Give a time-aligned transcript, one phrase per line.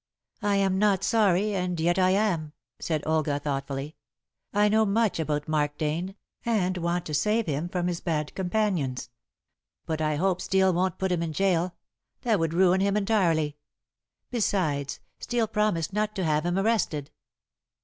[0.41, 3.97] "I am not sorry, and yet I am," said Olga thoughtfully.
[4.51, 9.11] "I know much about Mark Dane, and want to save him from his bad companions.
[9.85, 11.73] But I hope Steel won't put him in gaol;
[12.21, 13.57] that would ruin him entirely.
[14.31, 17.11] Besides, Steel promised not to have him arrested."